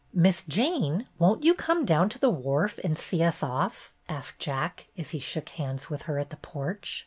[0.15, 4.87] "Miss Jane, won't you come down to the wharf and see us off?" asked Jack,
[4.97, 6.99] as he shook hands with her at the porch.